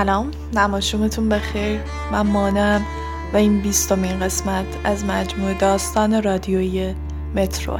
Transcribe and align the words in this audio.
سلام. 0.00 0.30
نماشومتون 0.54 1.28
بخیر. 1.28 1.80
من 2.12 2.20
مانم 2.20 2.84
و 3.32 3.36
این 3.36 3.60
بیستمین 3.60 4.20
قسمت 4.20 4.64
از 4.84 5.04
مجموع 5.04 5.54
داستان 5.54 6.22
رادیویی 6.22 6.94
مترو. 7.36 7.78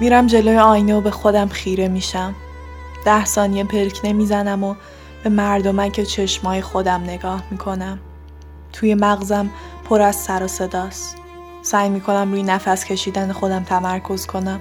میرم 0.00 0.26
جلوی 0.26 0.58
آینه 0.58 0.94
و 0.94 1.00
به 1.00 1.10
خودم 1.10 1.48
خیره 1.48 1.88
میشم. 1.88 2.34
ده 3.04 3.24
ثانیه 3.24 3.64
پلک 3.64 4.00
نمی‌زنم 4.04 4.64
و 4.64 4.74
به 5.24 5.30
مردمک 5.30 6.00
چشمای 6.00 6.62
خودم 6.62 7.02
نگاه 7.02 7.42
می‌کنم. 7.50 7.98
توی 8.72 8.94
مغزم 8.94 9.50
پر 9.84 10.02
از 10.02 10.16
سر 10.16 10.42
و 10.42 10.48
صداست. 10.48 11.16
سعی 11.62 11.88
می‌کنم 11.88 12.30
روی 12.32 12.42
نفس 12.42 12.84
کشیدن 12.84 13.32
خودم 13.32 13.62
تمرکز 13.62 14.26
کنم. 14.26 14.60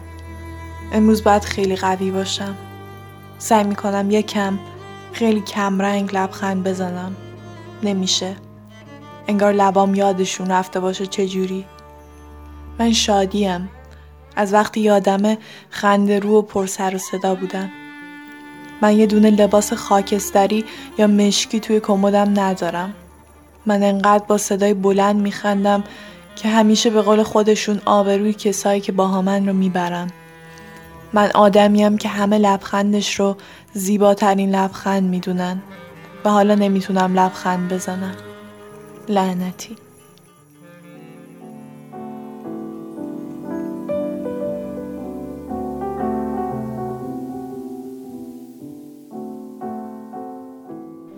امروز 0.92 1.24
باید 1.24 1.44
خیلی 1.44 1.76
قوی 1.76 2.12
باشم. 2.12 2.56
سعی 3.38 3.64
می‌کنم 3.64 4.12
یکم 4.12 4.60
خیلی 5.14 5.42
کم 5.42 5.82
رنگ 5.82 6.10
لبخند 6.16 6.64
بزنم. 6.64 7.16
نمیشه. 7.84 8.36
انگار 9.28 9.54
لبام 9.54 9.96
یادشون 9.96 10.52
رفته 10.52 10.80
باشه 10.80 11.06
چجوری. 11.06 11.66
من 12.80 12.94
شادیم. 12.94 13.70
از 14.36 14.54
وقتی 14.54 14.80
یادمه 14.80 15.38
خنده 15.70 16.20
رو 16.20 16.40
و 16.40 16.42
پر 16.42 16.66
سر 16.66 16.96
و 16.96 16.98
صدا 16.98 17.36
بودم 17.36 17.70
من 18.84 18.98
یه 18.98 19.06
دونه 19.06 19.30
لباس 19.30 19.74
خاکستری 19.74 20.66
یا 20.98 21.08
مشکی 21.08 21.60
توی 21.60 21.80
کمدم 21.80 22.40
ندارم. 22.40 22.94
من 23.66 23.84
انقدر 23.84 24.24
با 24.28 24.38
صدای 24.38 24.74
بلند 24.74 25.16
میخندم 25.16 25.84
که 26.36 26.50
همیشه 26.50 26.90
به 26.90 27.02
قول 27.02 27.24
خودشون 27.24 27.82
آبروی 27.86 28.34
کسایی 28.34 28.82
که 28.82 28.92
با 28.92 29.22
من 29.22 29.48
رو 29.48 29.54
می‌برن. 29.54 30.12
من 31.14 31.32
آدمیم 31.32 31.98
که 31.98 32.10
همه 32.10 32.38
لبخندش 32.38 33.20
رو 33.20 33.38
زیباترین 33.74 34.56
لبخند 34.56 35.04
می‌دونن 35.04 35.62
و 36.26 36.30
حالا 36.30 36.56
نمی‌تونم 36.56 37.20
لبخند 37.20 37.74
بزنم. 37.74 38.16
لعنتی. 39.10 39.76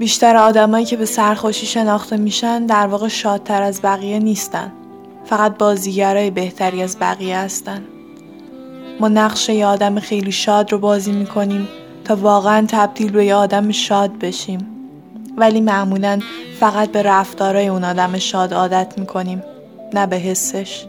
بیشتر 0.06 0.36
آدمایی 0.38 0.86
که 0.86 0.98
به 0.98 1.06
سرخوشی 1.06 1.66
شناخته 1.66 2.18
میشن 2.18 2.66
در 2.66 2.88
واقع 2.88 3.08
شادتر 3.08 3.62
از 3.62 3.82
بقیه 3.82 4.20
نیستن. 4.20 4.72
فقط 5.26 5.58
بازیگرای 5.58 6.32
بهتری 6.32 6.84
از 6.84 6.98
بقیه 7.00 7.38
هستن. 7.38 7.82
ما 9.00 9.08
نقشه 9.08 9.54
یه 9.54 9.66
آدم 9.66 10.00
خیلی 10.00 10.32
شاد 10.32 10.72
رو 10.72 10.80
بازی 10.80 11.12
می‌کنیم 11.12 11.68
تا 12.04 12.16
واقعا 12.16 12.66
تبدیل 12.68 13.12
به 13.12 13.26
یه 13.26 13.36
آدم 13.36 13.72
شاد 13.72 14.20
بشیم. 14.20 14.68
ولی 15.38 15.62
معمولا 15.62 16.20
فقط 16.60 16.92
به 16.92 17.04
رفتارای 17.04 17.68
اون 17.68 17.84
آدم 17.84 18.18
شاد 18.18 18.54
عادت 18.54 18.94
می‌کنیم 18.98 19.44
نه 19.94 20.08
به 20.08 20.16
حسش. 20.16 20.86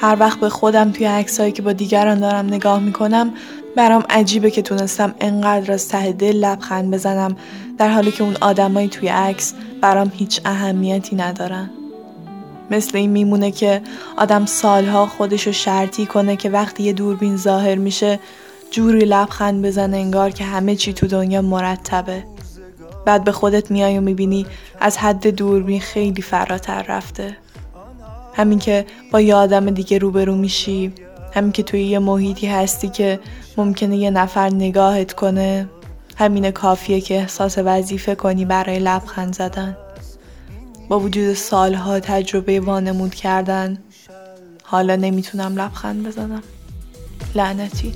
هر 0.00 0.16
وقت 0.20 0.40
به 0.40 0.48
خودم 0.48 0.92
توی 0.92 1.06
عکسایی 1.06 1.52
که 1.52 1.62
با 1.62 1.72
دیگران 1.72 2.20
دارم 2.20 2.46
نگاه 2.46 2.80
می‌کنم 2.80 3.34
برام 3.76 4.04
عجیبه 4.10 4.50
که 4.50 4.62
تونستم 4.62 5.14
انقدر 5.20 5.72
از 5.72 5.88
ته 5.88 6.12
دل 6.12 6.36
لبخند 6.36 6.94
بزنم 6.94 7.36
در 7.78 7.88
حالی 7.88 8.10
که 8.10 8.22
اون 8.24 8.36
آدمایی 8.40 8.88
توی 8.88 9.08
عکس 9.08 9.54
برام 9.80 10.12
هیچ 10.14 10.40
اهمیتی 10.44 11.16
ندارن. 11.16 11.70
مثل 12.70 12.98
این 12.98 13.10
میمونه 13.10 13.50
که 13.50 13.82
آدم 14.16 14.46
سالها 14.46 15.06
خودشو 15.06 15.52
شرطی 15.52 16.06
کنه 16.06 16.36
که 16.36 16.50
وقتی 16.50 16.82
یه 16.82 16.92
دوربین 16.92 17.36
ظاهر 17.36 17.74
میشه 17.74 18.20
جوری 18.70 19.04
لبخند 19.04 19.66
بزنه 19.66 19.96
انگار 19.96 20.30
که 20.30 20.44
همه 20.44 20.76
چی 20.76 20.92
تو 20.92 21.06
دنیا 21.06 21.42
مرتبه. 21.42 22.24
بعد 23.04 23.24
به 23.24 23.32
خودت 23.32 23.70
میای 23.70 23.98
و 23.98 24.00
می‌بینی 24.00 24.46
از 24.80 24.98
حد 24.98 25.26
دوربین 25.26 25.80
خیلی 25.80 26.22
فراتر 26.22 26.82
رفته. 26.82 27.36
همین 28.34 28.58
که 28.58 28.86
با 29.12 29.20
یه 29.20 29.34
آدم 29.34 29.70
دیگه 29.70 29.98
روبرو 29.98 30.34
میشی. 30.34 30.92
همین 31.34 31.52
که 31.52 31.62
توی 31.62 31.82
یه 31.82 31.98
محیطی 31.98 32.46
هستی 32.46 32.88
که 32.88 33.20
ممکنه 33.56 33.96
یه 33.96 34.10
نفر 34.10 34.48
نگاهت 34.50 35.12
کنه 35.12 35.68
همین 36.16 36.50
کافیه 36.50 37.00
که 37.00 37.14
احساس 37.14 37.58
وظیفه 37.58 38.14
کنی 38.14 38.44
برای 38.44 38.78
لبخند 38.78 39.34
زدن. 39.34 39.76
با 40.88 41.00
وجود 41.00 41.34
سالها 41.34 42.00
تجربه 42.00 42.60
وانمود 42.60 43.14
کردن 43.14 43.78
حالا 44.62 44.96
نمی‌تونم 44.96 45.60
لبخند 45.60 46.06
بزنم. 46.06 46.42
لعنتی. 47.34 47.92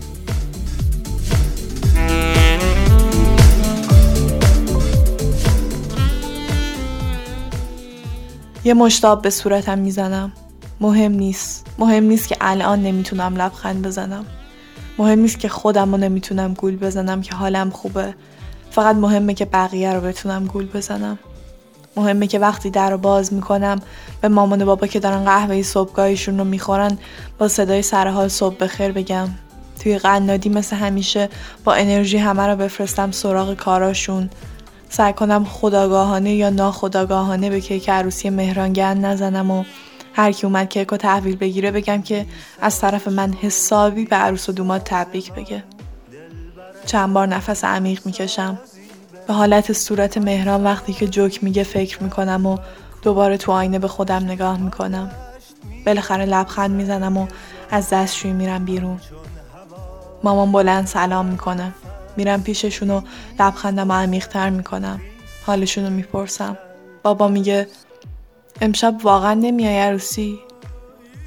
یه 8.64 8.74
مشتاب 8.74 9.22
به 9.22 9.30
صورتم 9.30 9.78
می‌زنم. 9.78 10.32
مهم 10.80 11.12
نیست. 11.12 11.66
مهم 11.78 12.04
نیست 12.04 12.28
که 12.28 12.36
الان 12.40 12.82
نمی‌تونم 12.82 13.36
لبخند 13.36 13.86
بزنم. 13.86 14.26
مهم 14.98 15.18
نیست 15.18 15.38
که 15.38 15.48
خودم 15.48 15.92
رو 15.92 15.96
نمی‌تونم 15.96 16.54
گول 16.54 16.76
بزنم 16.76 17.22
که 17.22 17.34
حالم 17.34 17.70
خوبه. 17.70 18.14
فقط 18.70 18.96
مهمه 18.96 19.34
که 19.34 19.44
بقیه 19.44 19.92
رو 19.92 20.00
بتونم 20.00 20.46
گول 20.46 20.66
بزنم. 20.66 21.18
مهمه 21.96 22.26
که 22.26 22.38
وقتی 22.38 22.70
در 22.70 22.90
رو 22.90 22.98
باز 22.98 23.32
می‌کنم 23.32 23.80
به 24.20 24.28
مامان 24.28 24.62
و 24.62 24.66
بابا 24.66 24.86
که 24.86 25.00
دارن 25.00 25.24
قهوه 25.24 25.62
صبحگاهشون 25.62 26.38
رو 26.38 26.44
می‌خورن 26.44 26.98
با 27.38 27.48
صدای 27.48 27.82
سرحال 27.82 28.28
صبح 28.28 28.56
بخیر 28.56 28.92
بگم. 28.92 29.28
توی 29.80 29.98
قنادی 29.98 30.48
مثل 30.48 30.76
همیشه 30.76 31.28
با 31.64 31.74
انرژی 31.74 32.18
همه 32.18 32.42
رو 32.42 32.56
بفرستم 32.56 33.10
سراغ 33.10 33.54
کاراشون. 33.54 34.30
سعی 34.88 35.12
کنم 35.12 35.44
خداگاهانه 35.44 36.34
یا 36.34 36.50
ناخداگاهانه 36.50 37.50
به 37.50 37.60
کیک 37.60 37.88
عروسی 37.88 38.30
مهرانگن 38.30 38.98
نزنم 38.98 39.50
و 39.50 39.64
هر 40.18 40.32
کی 40.32 40.46
اومد 40.46 40.68
کیک 40.68 40.92
و 40.92 40.96
تحویل 40.96 41.36
بگیره 41.36 41.70
بگم 41.70 42.02
که 42.02 42.26
از 42.60 42.80
طرف 42.80 43.08
من 43.08 43.34
حسابی 43.34 44.04
به 44.04 44.16
عروس 44.16 44.48
و 44.48 44.52
دومات 44.52 44.84
تبریک 44.84 45.32
بگه. 45.32 45.64
چند 46.86 47.12
بار 47.12 47.26
نفس 47.26 47.64
عمیق 47.64 48.06
می‌کشم. 48.06 48.58
به 49.26 49.34
حالت 49.34 49.72
صورت 49.72 50.18
مهران 50.18 50.64
وقتی 50.64 50.92
که 50.92 51.08
جوک 51.08 51.44
میگه 51.44 51.62
فکر 51.62 52.02
می‌کنم 52.02 52.46
و 52.46 52.58
دوباره 53.02 53.36
تو 53.36 53.52
آینه 53.52 53.78
به 53.78 53.88
خودم 53.88 54.24
نگاه 54.24 54.60
می‌کنم. 54.60 55.10
بالاخره 55.86 56.24
لبخند 56.24 56.70
می‌زنم 56.70 57.16
و 57.16 57.26
از 57.70 57.90
دستشویی 57.90 58.34
میرم 58.34 58.64
بیرون. 58.64 59.00
مامان 60.22 60.52
بلند 60.52 60.86
سلام 60.86 61.26
می‌کنه. 61.26 61.74
میرم 62.16 62.42
پیششون 62.42 62.90
و 62.90 63.00
لبخندم 63.40 63.92
عمیقتر 63.92 64.50
می‌کنم. 64.50 65.00
حالشون 65.46 65.84
رو 65.84 65.90
می‌پرسم. 65.90 66.58
بابا 67.02 67.28
میگه 67.28 67.66
امشب 68.60 68.96
واقعا 69.02 69.34
نمیای 69.34 69.78
عروسی؟ 69.78 70.38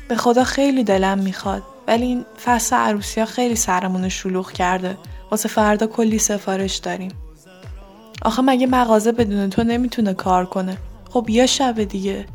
به 0.10 0.16
خدا 0.16 0.44
خیلی 0.44 0.84
دلم 0.84 1.20
می‌خواد 1.20 1.64
ولی 1.88 2.06
این 2.06 2.26
فصل 2.46 2.76
عروسی 2.76 3.20
ها 3.20 3.26
خیلی 3.26 3.56
سرمون 3.56 4.10
شلوغ 4.10 4.52
کرده. 4.52 4.98
واسه 5.32 5.50
فردا 5.50 5.88
کلی 5.88 6.20
سفارش 6.20 6.78
داریم. 6.78 7.12
آخه 8.22 8.42
مگه 8.42 8.68
مغازه 8.68 9.12
بدون 9.12 9.50
تو 9.50 9.64
نمی‌تونه 9.64 10.14
کار 10.14 10.46
کنه؟ 10.46 10.78
خب 11.10 11.30
یه 11.30 11.46
شب 11.46 11.84
دیگه. 11.84 12.26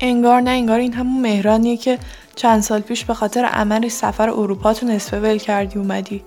انگار 0.00 0.40
نه 0.40 0.50
انگار 0.50 0.78
این 0.78 0.92
همون 0.92 1.22
مهرانیه 1.22 1.76
که 1.76 1.98
چند 2.36 2.62
سال 2.62 2.80
پیش 2.80 3.04
به 3.04 3.14
خاطر 3.14 3.44
عمل 3.44 3.88
سفر 3.88 4.30
اروپا 4.30 4.74
تو 4.74 4.86
نصفه 4.86 5.20
ول 5.20 5.38
کردی 5.38 5.78
اومدی. 5.78 6.22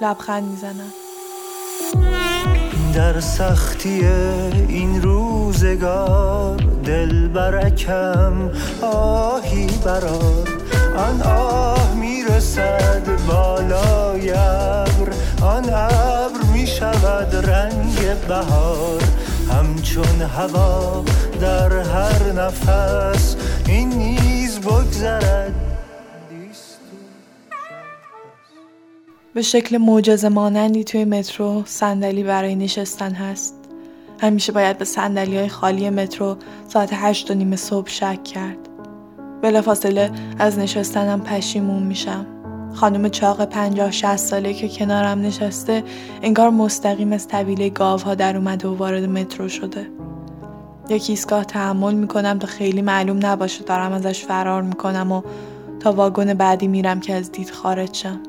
لبخند 0.00 0.44
می‌زنم. 0.44 0.92
در 2.96 3.20
سختی 3.20 4.06
این 4.68 5.02
روزگار 5.02 6.56
دل 6.84 7.28
برکم 7.28 8.50
آهی 8.82 9.66
برار 9.84 10.48
آن 10.96 11.22
آه 11.22 11.94
می‌رسد 11.94 13.02
بالای 13.28 14.30
ابر 14.30 15.12
آن 15.42 15.64
ابر 15.64 16.42
می‌شود 16.52 17.48
رنگ 17.50 18.20
بهار. 18.28 19.02
همچون 19.50 20.22
هوا 20.36 21.04
در 21.40 21.72
هر 21.72 22.32
نفس 22.32 23.36
این 23.66 23.88
نیز 23.88 24.60
بگذرد. 24.60 25.65
به 29.36 29.42
شکل 29.42 29.78
معجزه 29.78 30.28
مانندی 30.28 30.84
توی 30.84 31.04
مترو 31.04 31.62
صندلی 31.64 32.22
برای 32.22 32.54
نشستن 32.54 33.12
هست. 33.12 33.54
همیشه 34.20 34.52
باید 34.52 34.78
به 34.78 34.84
صندلی 34.84 35.36
های 35.36 35.48
خالی 35.48 35.90
مترو 35.90 36.36
ساعت 36.68 36.90
هشت 36.92 37.30
و 37.30 37.34
نیم 37.34 37.56
صبح 37.56 37.88
شک 37.88 38.24
کرد. 38.24 38.56
بلافاصله 39.42 40.10
از 40.38 40.58
نشستنم 40.58 41.20
پشیمون 41.20 41.82
میشم. 41.82 42.26
خانم 42.74 43.08
چاق 43.08 43.44
پنجاه 43.44 43.90
شست 43.90 44.26
ساله 44.26 44.54
که 44.54 44.68
کنارم 44.68 45.20
نشسته 45.20 45.84
انگار 46.22 46.50
مستقیم 46.50 47.12
از 47.12 47.28
طویله 47.28 47.68
گاوها 47.68 48.14
در 48.14 48.36
اومده 48.36 48.68
و 48.68 48.74
وارد 48.74 49.04
مترو 49.04 49.48
شده 49.48 49.86
یک 50.88 51.04
ایستگاه 51.08 51.44
تحمل 51.44 51.94
می‌کنم 51.94 52.38
تا 52.38 52.46
خیلی 52.46 52.82
معلوم 52.82 53.26
نباشه 53.26 53.64
دارم 53.64 53.92
ازش 53.92 54.24
فرار 54.24 54.62
می‌کنم 54.62 55.12
و 55.12 55.22
تا 55.80 55.92
واگن 55.92 56.34
بعدی 56.34 56.68
میرم 56.68 57.00
که 57.00 57.14
از 57.14 57.32
دید 57.32 57.50
خارج 57.50 57.94
شم 57.94 58.20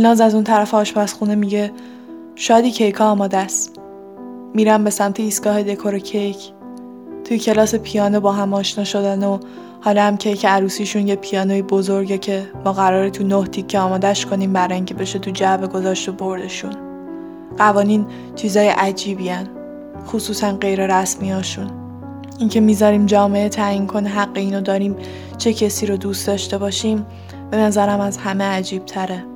الناز 0.00 0.20
از 0.20 0.34
اون 0.34 0.44
طرف 0.44 0.74
آشپزخونه 0.74 1.34
میگه 1.34 1.70
شادی 2.34 2.70
کیک 2.70 3.00
آماده 3.00 3.36
است. 3.36 3.80
میرم 4.54 4.84
به 4.84 4.90
سمت 4.90 5.20
ایستگاه 5.20 5.62
دکور 5.62 5.98
کیک. 5.98 6.52
توی 7.24 7.38
کلاس 7.38 7.74
پیانو 7.74 8.20
با 8.20 8.32
هم 8.32 8.54
آشنا 8.54 8.84
شدن 8.84 9.24
و 9.24 9.38
حالا 9.80 10.02
هم 10.02 10.16
کیک 10.16 10.46
عروسیشون 10.46 11.08
یه 11.08 11.16
پیانوی 11.16 11.62
بزرگه 11.62 12.18
که 12.18 12.50
ما 12.64 12.72
قراره 12.72 13.10
تو 13.10 13.24
نه 13.24 13.46
تیکه 13.46 13.78
آمادش 13.78 14.26
کنیم 14.26 14.52
برای 14.52 14.74
اینکه 14.74 14.94
بشه 14.94 15.18
تو 15.18 15.30
جعبه 15.30 15.66
گذاشت 15.66 16.08
و 16.08 16.12
بردشون. 16.12 16.72
قوانین 17.58 18.06
چیزای 18.36 18.68
عجیبی 18.68 19.28
هن. 19.28 19.48
خصوصا 20.06 20.52
غیر 20.52 21.00
رسمی 21.00 21.30
هاشون 21.30 21.70
اینکه 22.38 22.60
می‌ذاریم 22.60 23.06
جامعه 23.06 23.48
تعیین 23.48 23.86
کنه 23.86 24.08
حق 24.08 24.36
اینو 24.36 24.60
داریم 24.60 24.96
چه 25.38 25.52
کسی 25.52 25.86
رو 25.86 25.96
دوست 25.96 26.26
داشته 26.26 26.58
باشیم 26.58 27.06
به 27.50 27.56
نظرم 27.56 28.00
از 28.00 28.16
همه 28.16 28.44
عجیب 28.44 28.84
تره 28.84 29.29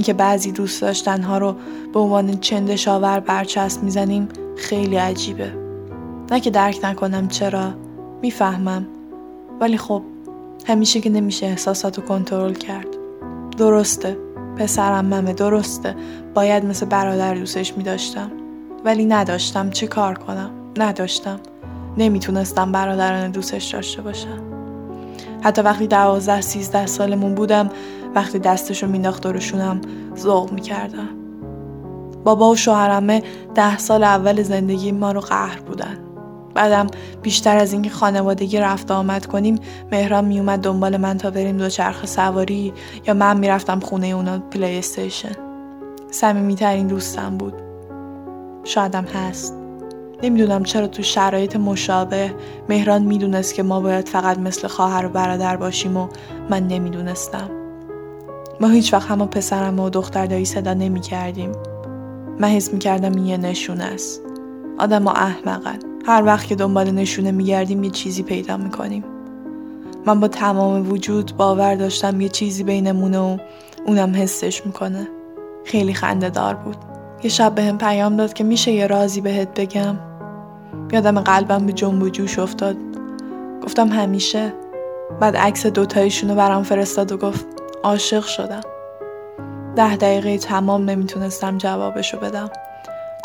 اینکه 0.00 0.12
بعضی 0.12 0.52
دوست 0.52 0.82
داشتنها 0.82 1.38
رو 1.38 1.56
به 1.92 2.00
عنوان 2.00 2.38
چندشاور 2.38 3.20
برچسب 3.20 3.82
می‌زنیم 3.82 4.28
خیلی 4.56 4.96
عجیبه. 4.96 5.52
نه 6.30 6.40
که 6.40 6.50
درک 6.50 6.80
نکنم 6.84 7.28
چرا 7.28 7.72
می‌فهمم. 8.22 8.86
ولی 9.60 9.78
خب 9.78 10.02
همیشه 10.66 11.00
که 11.00 11.10
نمیشه 11.10 11.46
احساساتو 11.46 12.02
کنترل 12.02 12.52
کرد. 12.52 12.86
درسته 13.58 14.16
پسرم 14.56 15.04
ممه 15.04 15.32
درسته. 15.32 15.94
باید 16.34 16.64
مثل 16.64 16.86
برادر 16.86 17.34
دوستش 17.34 17.76
میداشتم. 17.76 18.30
ولی 18.84 19.04
نداشتم. 19.04 19.70
چه 19.70 19.86
کار 19.86 20.18
کنم؟ 20.18 20.50
نداشتم. 20.76 21.40
نمی‌تونستم 21.98 22.72
برادران 22.72 23.30
دوستش 23.30 23.64
داشته 23.64 24.02
باشم. 24.02 24.42
حتی 25.42 25.62
وقتی 25.62 25.86
دوازده 25.86 26.40
سیزده 26.40 26.86
سالمون 26.86 27.34
بودم 27.34 27.70
وقتی 28.14 28.38
دستشو 28.38 28.86
مینداخت 28.86 29.22
دورشونم 29.22 29.80
ذوق 30.18 30.52
می‌کردم. 30.52 31.08
بابا 32.24 32.50
و 32.50 32.56
شوهرمه 32.56 33.22
ده 33.54 33.78
سال 33.78 34.04
اول 34.04 34.42
زندگی 34.42 34.92
ما 34.92 35.12
رو 35.12 35.20
قهر 35.20 35.60
بودن. 35.60 35.98
بعدم 36.54 36.86
بیشتر 37.22 37.56
از 37.56 37.72
اینکه 37.72 37.90
خانوادگی 37.90 38.58
رفت 38.58 38.90
آمد 38.90 39.26
کنیم 39.26 39.58
مهران 39.92 40.24
میومد 40.24 40.60
دنبال 40.60 40.96
من 40.96 41.18
تا 41.18 41.30
بریم 41.30 41.56
دوچرخه 41.56 42.06
سواری 42.06 42.72
یا 43.06 43.14
من 43.14 43.38
می‌رفتم 43.38 43.80
خونه 43.80 44.06
اونا 44.06 44.38
پلی 44.38 44.78
استیشن. 44.78 45.36
صمیمیترین 46.10 46.86
دوستم 46.86 47.36
بود. 47.38 47.54
شایدم 48.64 49.04
هست. 49.04 49.54
نمی‌دونم 50.22 50.62
چرا 50.62 50.86
تو 50.86 51.02
شرایط 51.02 51.56
مشابه 51.56 52.34
مهران 52.68 53.02
می‌دونست 53.02 53.54
که 53.54 53.62
ما 53.62 53.80
باید 53.80 54.08
فقط 54.08 54.38
مثل 54.38 54.68
خواهر 54.68 55.06
و 55.06 55.08
برادر 55.08 55.56
باشیم 55.56 55.96
و 55.96 56.08
من 56.50 56.66
نمی‌دونستم. 56.66 57.50
ما 58.60 58.68
هیچ 58.68 58.94
وقت 58.94 59.08
همه 59.08 59.26
پسرم 59.26 59.80
و 59.80 59.90
دختر 59.90 60.26
دایی 60.26 60.44
صدا 60.44 60.74
نمی 60.74 61.00
کردیم. 61.00 61.52
من 62.38 62.48
حس 62.48 62.72
می 62.72 62.78
کردم 62.78 63.12
این 63.12 63.26
یه 63.26 63.36
نشونه 63.36 63.84
است. 63.84 64.20
آدم 64.78 65.04
ها 65.04 65.12
احمقن. 65.12 65.78
هر 66.06 66.24
وقت 66.24 66.46
که 66.46 66.54
دنبال 66.54 66.90
نشونه 66.90 67.30
می 67.30 67.44
گردیم 67.44 67.84
یه 67.84 67.90
چیزی 67.90 68.22
پیدا 68.22 68.56
می 68.56 68.70
کنیم. 68.70 69.04
من 70.06 70.20
با 70.20 70.28
تمام 70.28 70.92
وجود 70.92 71.36
باور 71.36 71.74
داشتم 71.74 72.20
یه 72.20 72.28
چیزی 72.28 72.64
بینمونه 72.64 73.18
و 73.18 73.36
اونم 73.86 74.14
حسش 74.14 74.66
می‌کنه. 74.66 75.08
خیلی 75.64 75.94
خنده 75.94 76.30
دار 76.30 76.54
بود. 76.54 76.76
یه 77.22 77.30
شب 77.30 77.54
به 77.54 77.62
هم 77.62 77.78
پیام 77.78 78.16
داد 78.16 78.32
که 78.32 78.44
میشه 78.44 78.72
یه 78.72 78.86
رازی 78.86 79.20
بهت 79.20 79.60
بگم. 79.60 79.96
یادم 80.92 81.20
قلبم 81.20 81.66
به 81.66 81.72
جنب 81.72 82.02
و 82.02 82.08
جوش 82.08 82.38
افتاد. 82.38 82.76
گفتم 83.62 83.88
همیشه. 83.88 84.52
بعد 85.20 85.36
عکس 85.36 85.66
دوتایشون 85.66 86.30
رو 86.30 86.36
برام 86.36 86.62
فرستاد 86.62 87.12
و 87.12 87.16
گفت 87.16 87.46
عاشق 87.84 88.24
شدم. 88.24 88.60
ده 89.76 89.96
دقیقه 89.96 90.38
تمام 90.38 90.90
نمی‌تونستم 90.90 91.58
جوابشو 91.58 92.18
بدم. 92.18 92.50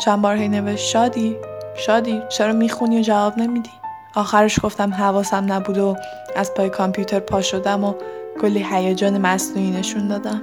چند 0.00 0.22
بار 0.22 0.36
هی 0.36 0.48
نوشت 0.48 0.86
شادی 0.86 1.36
شادی 1.76 2.22
چرا 2.28 2.52
می‌خونی 2.52 2.98
و 2.98 3.02
جواب 3.02 3.38
نمیدی؟ 3.38 3.70
آخرش 4.14 4.58
گفتم 4.62 4.94
حواسم 4.94 5.52
نبود 5.52 5.78
و 5.78 5.96
از 6.36 6.54
پای 6.54 6.70
کامپیوتر 6.70 7.20
پا 7.20 7.42
شدم 7.42 7.84
و 7.84 7.94
کلی 8.40 8.66
هیجان 8.70 9.18
مصنوعی 9.18 9.70
نشون 9.70 10.08
دادم. 10.08 10.40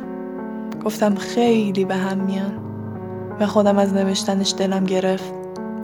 گفتم 0.86 1.16
خیلی 1.16 1.86
به 1.86 1.96
هم 1.96 2.18
میان. 2.18 2.60
و 3.40 3.46
خودم 3.46 3.78
از 3.78 3.94
نوشتنش 3.94 4.54
دلم 4.58 4.84
گرفت 4.84 5.34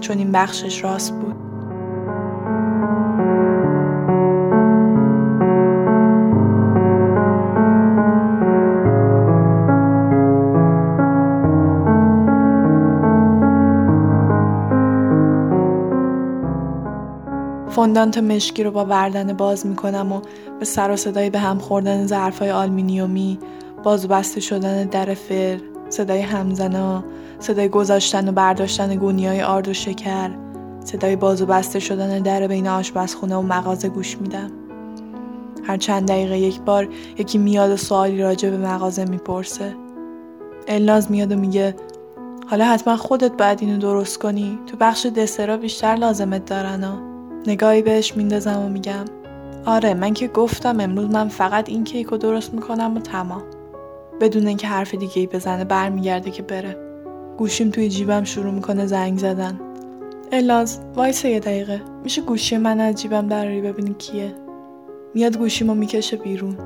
چون 0.02 0.18
این 0.18 0.32
بخشش 0.32 0.84
راست 0.84 1.14
بود. 1.14 1.49
فوندانت 17.70 18.18
مشکی 18.18 18.64
رو 18.64 18.72
با 18.72 18.86
وردن 18.86 19.34
باز 19.34 19.66
می‌کنم 19.66 20.12
و 20.12 20.22
به 20.60 20.66
سر 20.66 20.92
و 20.92 20.96
صدای 20.96 21.30
به 21.30 21.40
هم 21.40 21.60
خوردن 21.60 22.08
ظرفای 22.08 22.52
آلمینیومی 22.52 23.40
باز 23.84 24.08
بسته 24.08 24.42
شدن 24.42 24.84
در 24.84 25.14
فر 25.14 25.60
صدای 25.90 26.22
همزنا 26.22 27.04
صدای 27.40 27.70
گذاشتن 27.70 28.30
و 28.30 28.32
برداشتن 28.32 28.96
گونی 28.96 29.28
های 29.28 29.42
آرد 29.42 29.68
و 29.68 29.74
شکر 29.74 30.30
صدای 30.84 31.16
باز 31.16 31.42
و 31.42 31.46
بسته 31.46 31.80
شدن 31.80 32.20
در 32.20 32.48
بین 32.48 32.68
آشپزخونه 32.68 33.36
و 33.36 33.42
مغازه 33.42 33.90
گوش 33.90 34.18
میدم. 34.18 34.52
هر 35.64 35.78
چند 35.78 36.08
دقیقه 36.08 36.40
یک 36.40 36.62
بار 36.62 36.88
یکی 37.18 37.38
میاد 37.38 37.72
و 37.72 37.78
سوالی 37.78 38.22
راجع 38.22 38.50
به 38.50 38.58
مغازه 38.58 39.06
می‌پرسه. 39.06 39.76
الناز 40.68 41.12
میاد 41.12 41.32
و 41.32 41.36
میگه 41.36 41.76
حالا 42.48 42.66
حتما 42.66 42.98
خودت 42.98 43.32
باید 43.32 43.62
اینو 43.62 43.78
درست 43.78 44.18
کنی. 44.18 44.60
تو 44.68 44.78
بخش 44.80 45.06
دسرا 45.06 45.58
بیشتر 45.58 45.96
لازمت 45.96 46.46
دارن 46.46 47.09
نگاهی 47.48 47.82
بهش 47.82 48.18
میندازم 48.18 48.60
و 48.60 48.70
میگم 48.70 49.06
آره 49.66 49.94
من 49.94 50.14
که 50.14 50.28
گفتم 50.28 50.80
امروز 50.80 51.10
من 51.10 51.28
فقط 51.28 51.70
این 51.70 51.84
کیک 51.84 52.08
رو 52.08 52.18
درست 52.18 52.54
می‌کنم 52.54 52.98
و 52.98 53.00
تمام. 53.00 53.44
بدون 54.22 54.48
اینکه 54.48 54.68
حرف 54.68 54.96
دیگه 54.96 55.20
ای 55.20 55.28
بزنه 55.28 55.64
برمیگرده 55.64 56.32
که 56.32 56.44
بره. 56.44 56.78
گوشیم 57.38 57.70
توی 57.70 57.90
جیبم 57.90 58.24
شروع 58.24 58.52
می‌کنه 58.52 58.86
زنگ 58.86 59.18
زدن. 59.18 59.60
الناز 60.32 60.80
وایسا 60.96 61.26
یه 61.26 61.40
دقیقه. 61.40 61.82
میشه 62.04 62.22
گوشی 62.22 62.58
من 62.58 62.80
از 62.80 62.96
جیبم 62.96 63.28
دراری 63.28 63.62
ببینی 63.62 63.96
کیه. 63.98 64.36
میاد 65.14 65.38
گوشیمو 65.38 65.76
می‌کشه 65.76 66.18
بیرون. 66.18 66.58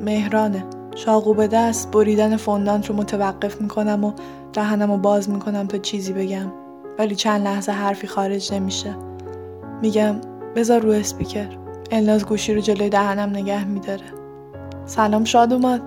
مهرانه. 0.00 0.64
چاقو 0.94 1.34
به 1.34 1.46
دست 1.46 1.90
بریدن 1.90 2.36
فوندانت 2.36 2.86
رو 2.86 2.96
متوقف 2.96 3.60
می‌کنم 3.60 4.04
و 4.04 4.12
دهنم 4.52 4.90
رو 4.90 4.98
باز 4.98 5.30
می‌کنم 5.30 5.66
تا 5.66 5.78
چیزی 5.78 6.12
بگم. 6.12 6.52
ولی 6.98 7.14
چند 7.14 7.44
لحظه 7.44 7.72
حرفی 7.72 8.06
خارج 8.06 8.54
نمیشه. 8.54 8.96
میگم 9.84 10.14
بذار 10.56 10.80
رو 10.80 10.90
اسپیکر 10.90 11.46
الناز 11.90 12.26
گوشی 12.26 12.54
رو 12.54 12.60
جلوی 12.60 12.88
دهنم 12.88 13.28
نگه 13.28 13.64
میداره. 13.64 14.04
سلام 14.86 15.24
شاد 15.24 15.52
اومد. 15.52 15.82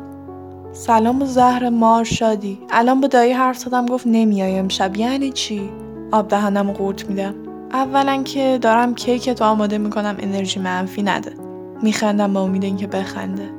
سلام 0.72 1.22
و 1.22 1.26
زهر 1.26 1.70
مار 1.70 2.04
شادی. 2.04 2.60
الان 2.70 3.02
با 3.02 3.08
دایی 3.08 3.32
حرف 3.32 3.58
زدم 3.58 3.86
گفت 3.86 4.08
نمیای 4.08 4.60
امشب. 4.60 4.98
یعنی 4.98 5.32
چی؟ 5.32 5.70
آب 6.12 6.28
دهنم 6.28 6.72
قورت 6.72 7.10
میدم. 7.10 7.36
اولا 7.72 8.24
که 8.24 8.60
دارم 8.62 8.96
کیک 8.96 9.30
تو 9.30 9.46
آماده 9.46 9.78
می‌کنم 9.78 10.16
انرژی 10.20 10.60
منفی 10.60 11.04
نده. 11.04 11.34
میخندم 11.82 12.34
با 12.34 12.42
امید 12.42 12.64
اینکه 12.64 12.88
بخنده. 12.88 13.50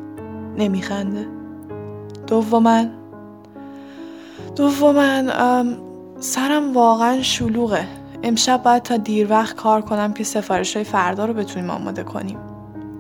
نمیخنده. 0.59 1.27
دوما. 2.27 2.85
دوما 4.57 5.23
سرم 6.21 6.73
واقعا 6.75 7.23
شلوغه. 7.23 7.98
امشب 8.23 8.63
باید 8.63 8.83
تا 8.83 8.97
دیر 8.97 9.31
وقت 9.31 9.57
کار 9.57 9.81
کنم 9.81 10.13
که 10.13 10.25
سفارش 10.25 10.77
های 10.77 10.85
فردا 10.85 11.25
رو 11.25 11.35
بتونیم 11.35 11.71
آماده 11.71 12.03
کنیم. 12.03 12.39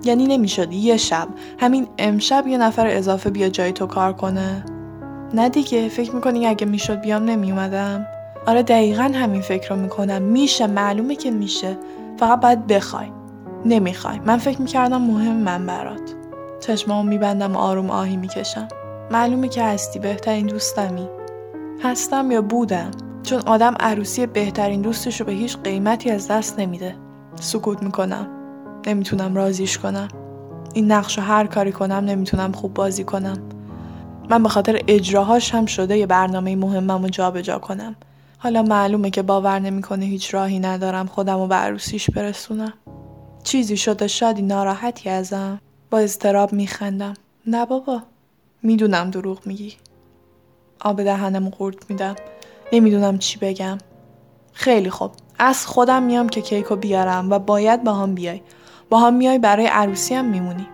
یعنی 0.04 0.26
نمی‌شد 0.26 0.72
یه 0.72 0.96
شب. 0.96 1.28
همین 1.58 1.87
امشب 1.98 2.46
یه 2.46 2.58
نفر 2.58 2.87
اضافه 2.87 3.30
بیا 3.30 3.48
جای 3.48 3.72
تو 3.72 3.87
کار 3.87 4.12
کنه. 4.12 4.64
نه 5.34 5.48
دیگه 5.48 5.88
فکر 5.88 6.14
می‌کنی 6.14 6.46
اگه 6.46 6.66
می‌شد 6.66 7.00
بیام 7.00 7.25
نمیومدم 7.25 8.06
آره 8.46 8.62
دقیقا 8.62 9.02
همین 9.14 9.40
فکر 9.40 9.75
رو 9.75 9.80
می‌کنم. 9.80 10.22
میشه 10.22 10.66
معلومه 10.66 11.16
که 11.16 11.30
میشه. 11.30 11.76
فقط 12.18 12.40
باید 12.40 12.66
بخوای. 12.66 13.06
نمی‌خوای. 13.64 14.18
من 14.18 14.38
فکر 14.38 14.60
می‌کردم 14.60 15.02
مهم 15.02 15.37
من 15.37 15.66
برات. 15.66 16.14
چشمامو 16.60 17.08
میبندم 17.08 17.56
و 17.56 17.58
آروم 17.58 17.90
آهی 17.90 18.16
می‌کشم. 18.16 18.68
معلومه 19.10 19.48
که 19.48 19.62
هستی 19.62 19.98
بهترین 19.98 20.46
دوستمی. 20.46 21.08
هستم 21.82 22.30
یا 22.30 22.42
بودم. 22.42 22.90
چون 23.28 23.42
آدم 23.47 23.75
عروسی 23.80 24.26
بهترین 24.26 24.82
دوستش 24.82 25.20
رو 25.20 25.26
به 25.26 25.32
هیچ 25.32 25.58
قیمتی 25.58 26.11
از 26.11 26.28
دست 26.28 26.58
نمیده. 26.58 26.97
سکوت 27.40 27.82
می‌کنم. 27.82 28.26
نمی‌تونم 28.87 29.35
رازیش 29.35 29.78
کنم. 29.78 30.08
این 30.75 30.92
نقش 30.92 31.18
رو 31.18 31.25
هر 31.25 31.47
کاری 31.47 31.73
کنم 31.73 31.94
نمی‌تونم 31.94 32.52
خوب 32.52 32.75
بازی 32.75 33.04
کنم. 33.04 33.38
من 34.30 34.42
به 34.42 34.49
خاطر 34.49 34.80
اجراهاش 34.88 35.54
هم 35.54 35.66
شده 35.66 35.99
یه 35.99 36.06
برنامه 36.06 36.56
مهمم 36.56 37.02
رو 37.02 37.08
جابجا 37.08 37.58
کنم. 37.58 37.97
حالا 38.38 38.62
معلومه 38.62 39.11
که 39.11 39.23
باور 39.23 39.58
نمی‌کنه 39.58 40.04
هیچ 40.04 40.35
راهی 40.35 40.58
ندارم 40.58 41.06
خودم 41.06 41.38
رو 41.38 41.47
به 41.47 41.54
عروسیش 41.54 42.11
برسونم. 42.11 42.73
چیزی 43.44 43.76
شده 43.76 44.06
شادی 44.06 44.42
ناراحتی 44.42 45.11
ازم. 45.11 45.61
با 45.90 45.99
اضطراب 45.99 46.52
میخندم. 46.52 47.14
نه 47.47 47.66
بابا. 47.66 48.02
می‌دونم 48.62 49.11
دروغ 49.11 49.47
میگی. 49.47 49.75
آب 50.80 51.02
دهنم 51.02 51.49
قورت 51.49 51.90
میدم. 51.90 52.14
نمی‌دونم 52.72 53.18
چی 53.18 53.38
بگم. 53.38 53.78
خیلی 54.52 54.90
خوب. 54.90 55.10
از 55.38 55.66
خودم 55.66 56.02
میام 56.02 56.28
که 56.28 56.40
کیکو 56.40 56.76
بیارم 56.76 57.30
و 57.30 57.38
باید 57.38 57.84
با 57.84 57.94
هم 57.94 58.14
بیای. 58.14 58.42
با 58.90 58.98
هم 58.98 59.14
میای 59.14 59.38
برای 59.38 59.66
عروسی 59.66 60.14
هم 60.14 60.25
میمونی. 60.25 60.66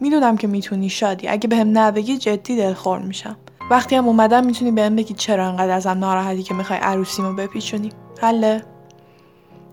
می‌دونم 0.00 0.36
که 0.36 0.46
می‌تونی 0.46 0.88
شادی. 0.88 1.28
اگه 1.28 1.48
بهم 1.48 1.78
نبگی 1.78 2.18
جدی 2.18 2.56
دلخور 2.56 2.98
میشم. 2.98 3.36
وقتی 3.70 3.96
هم 3.96 4.06
اومدم 4.06 4.46
می‌تونی 4.46 4.70
بهم 4.70 4.96
بگی 4.96 5.14
چرا 5.14 5.48
انقدر 5.48 5.70
ازم 5.70 5.90
ناراحتی 5.90 6.42
که 6.42 6.54
می‌خوای 6.54 6.78
عروسیمو 6.78 7.32
بپیچونی. 7.32 7.90
حله. 8.20 8.62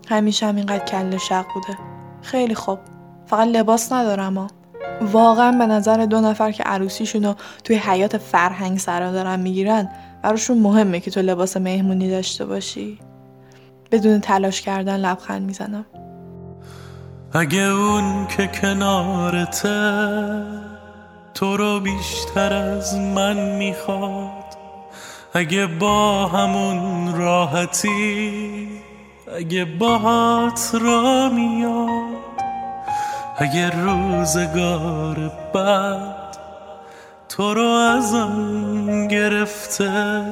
همیشه 0.08 0.46
هم 0.46 0.56
اینقدر 0.56 0.84
کله 0.84 1.18
شق 1.18 1.44
بوده. 1.54 1.78
خیلی 2.22 2.54
خوب. 2.54 2.78
فقط 3.26 3.48
لباس 3.48 3.92
ندارم 3.92 4.38
ها. 4.38 4.46
واقعا 5.00 5.52
به 5.52 5.66
نظر 5.66 6.06
دو 6.06 6.20
نفر 6.20 6.50
که 6.52 6.62
عروسیشونو 6.62 7.34
توی 7.64 7.76
حیات 7.76 8.18
فرهنگ 8.18 8.78
سرا 8.78 9.12
دارن 9.12 9.40
می‌گیرن 9.40 9.88
براشون 10.24 10.58
مهمه 10.58 11.00
که 11.00 11.10
تو 11.10 11.20
لباس 11.20 11.56
مهمونی 11.56 12.10
داشته 12.10 12.44
باشی. 12.44 12.98
بدون 13.92 14.20
تلاش 14.20 14.60
کردن 14.60 14.96
لبخند 14.96 15.42
می‌زنم. 15.42 15.84
اگه 17.32 17.58
اون 17.58 18.26
که 18.26 18.46
کنارته 18.46 20.02
تو 21.34 21.56
رو 21.56 21.80
بیشتر 21.80 22.52
از 22.52 22.94
من 22.94 23.56
می‌خواد. 23.56 24.56
اگه 25.34 25.66
با 25.66 26.26
همون 26.26 27.14
راحتی 27.14 28.68
اگه 29.36 29.64
باهات 29.64 30.70
را 30.80 31.28
میاد. 31.28 32.14
اگه 33.38 33.70
روزگار 33.70 35.32
بعد 35.54 36.36
تو 37.36 37.54
رو 37.54 37.68
ازم 37.68 39.08
گرفته 39.08 40.22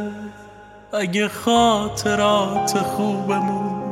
اگه 0.92 1.28
خاطرات 1.28 2.78
خوبمون 2.78 3.82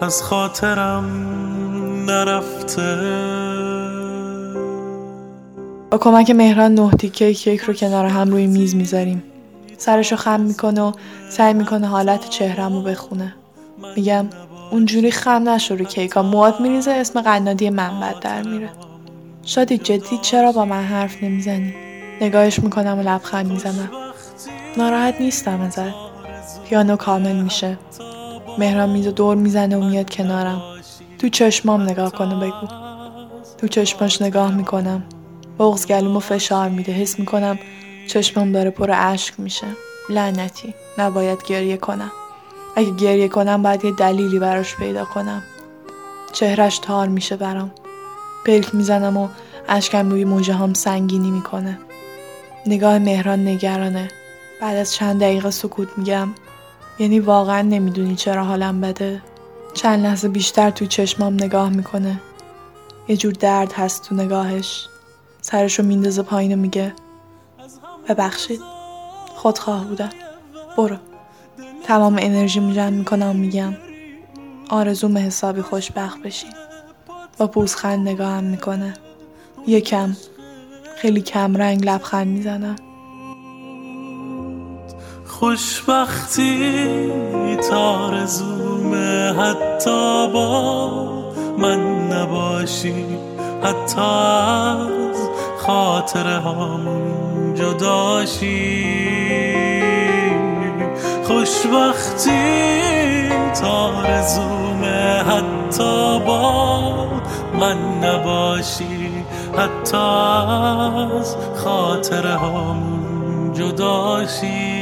از 0.00 0.22
خاطرم 0.22 1.04
نرفته. 2.06 2.96
با 5.90 5.98
کمک 5.98 6.30
مهران 6.30 6.74
نه 6.74 6.90
تیکه 6.90 7.34
کیک 7.34 7.60
رو 7.60 7.74
کنار 7.74 8.06
هم 8.06 8.30
روی 8.30 8.46
میز 8.46 8.74
می‌ذاریم. 8.74 9.22
سرشو 9.78 10.16
خم 10.16 10.40
می‌کنه 10.40 10.80
و 10.82 10.92
سعی 11.30 11.54
می‌کنه 11.54 11.86
حالت 11.86 12.28
چهرم 12.28 12.72
رو 12.72 12.82
بخونه. 12.82 13.34
میگم 13.96 14.26
اونجوری 14.70 15.10
خم 15.10 15.48
نشو 15.48 15.76
رو 15.76 15.84
کیکا. 15.84 16.22
مواد 16.22 16.60
میریزه 16.60 16.90
اسم 16.90 17.20
قنادی 17.20 17.70
من 17.70 18.00
بد 18.00 18.20
در 18.20 18.42
میره. 18.42 18.70
شادی 19.44 19.78
جدی 19.78 20.18
چرا 20.22 20.52
با 20.52 20.64
من 20.64 20.82
حرف 20.82 21.22
نمی‌زنی؟ 21.22 21.83
نگاهش 22.20 22.58
می‌کنم 22.58 22.98
و 22.98 23.02
لبخند 23.02 23.52
می‌زنم. 23.52 23.90
ناراحت 24.76 25.20
نیستم 25.20 25.60
ازت. 25.60 25.94
پیانو 26.68 26.96
کامل 26.96 27.42
میشه. 27.42 27.78
مهران 28.58 28.90
میز 28.90 29.06
دور 29.06 29.36
می‌زنه 29.36 29.76
و 29.76 29.84
میاد 29.84 30.10
کنارم. 30.10 30.62
تو 31.18 31.28
چشمام 31.28 31.82
نگاه 31.82 32.12
کنه 32.12 32.34
بگو. 32.34 32.66
تو 33.58 33.68
چشماش 33.68 34.22
نگاه 34.22 34.54
می‌کنم. 34.54 35.02
بغز 35.58 35.86
گلومو 35.86 36.20
فشار 36.20 36.68
میده. 36.68 36.92
حس 36.92 37.18
می‌کنم 37.18 37.58
چشمام 38.08 38.52
داره 38.52 38.70
پر 38.70 38.90
اشک 38.94 39.34
میشه. 39.38 39.66
لعنتی. 40.10 40.74
نباید 40.98 41.42
گریه 41.46 41.76
کنم. 41.76 42.10
اگه 42.76 42.90
گریه 42.90 43.28
کنم 43.28 43.62
باید 43.62 43.84
یه 43.84 43.92
دلیلی 43.92 44.38
براش 44.38 44.76
پیدا 44.76 45.04
کنم. 45.04 45.42
چهرش 46.32 46.78
تار 46.78 47.08
میشه 47.08 47.36
برام. 47.36 47.70
پلک 48.46 48.74
می‌زنم 48.74 49.16
و 49.16 49.28
اشکم 49.68 50.10
روی 50.10 50.24
موجه 50.24 50.54
هم 50.54 50.74
سنگینی 50.74 51.30
می‌کنه. 51.30 51.78
نگاه 52.66 52.98
مهران 52.98 53.48
نگرانه. 53.48 54.08
بعد 54.60 54.76
از 54.76 54.94
چند 54.94 55.20
دقیقه 55.20 55.50
سکوت 55.50 55.88
میگم. 55.96 56.28
یعنی 56.98 57.20
واقعا 57.20 57.62
نمی‌دونی 57.62 58.16
چرا 58.16 58.44
حالم 58.44 58.80
بده. 58.80 59.22
چند 59.74 60.02
لحظه 60.04 60.28
بیشتر 60.28 60.70
توی 60.70 60.86
چشمام 60.86 61.34
نگاه 61.34 61.68
می‌کنه. 61.68 62.20
یه 63.08 63.16
جور 63.16 63.32
درد 63.32 63.72
هست 63.72 64.02
تو 64.02 64.14
نگاهش. 64.14 64.88
سرشو 65.40 65.82
میندازه 65.82 66.22
پایین 66.22 66.52
و 66.52 66.56
میگه 66.56 66.92
ببخشید 68.08 68.60
خودخواه 69.34 69.84
بودم. 69.84 70.10
برو. 70.76 70.96
تمام 71.84 72.16
انرژی 72.18 72.72
جمع 72.72 72.90
می‌کنم 72.90 73.30
و 73.30 73.32
میگم 73.32 73.74
آرزوم 74.68 75.18
حسابی 75.18 75.62
خوشبخت 75.62 76.22
بشی 76.22 76.46
با 77.38 77.46
پوزخند 77.46 78.08
نگاهم 78.08 78.44
می‌کنه. 78.44 78.94
یکم 79.66 80.16
خیلی 80.96 81.22
کم 81.22 81.56
رنگ 81.56 81.84
لبخند 81.84 82.26
می‌زنم 82.26 82.76
خوشبختی 85.26 87.12
تارزومه 87.70 89.32
حتی 89.32 90.28
با 90.32 90.90
من 91.58 92.12
نباشی 92.12 93.04
حتی 93.62 94.00
از 94.00 95.16
خاطر 95.58 96.26
همون 96.26 97.54
جداشی. 97.54 98.94
خوشبختی 101.24 102.30
تارزومه 103.60 105.22
حتی 105.22 106.20
با 106.26 107.08
من 107.60 107.78
نباشی 108.04 109.03
حتی 109.58 109.96
از 109.96 111.36
خاطر 111.56 112.26
همون 112.26 113.52
جداشی 113.52 114.73